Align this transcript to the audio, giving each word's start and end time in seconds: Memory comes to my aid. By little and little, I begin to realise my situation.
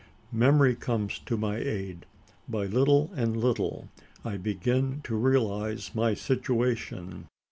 Memory 0.33 0.73
comes 0.75 1.19
to 1.27 1.37
my 1.37 1.57
aid. 1.57 2.07
By 2.49 2.65
little 2.65 3.11
and 3.15 3.37
little, 3.37 3.89
I 4.25 4.37
begin 4.37 5.01
to 5.03 5.15
realise 5.15 5.93
my 5.93 6.15
situation. 6.15 7.27